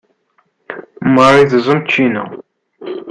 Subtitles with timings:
[1.13, 2.23] Marie teẓẓem ccina.